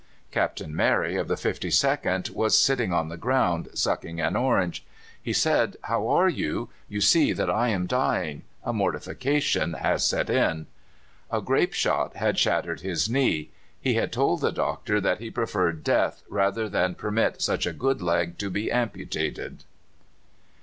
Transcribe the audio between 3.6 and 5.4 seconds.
sucking an orange. "He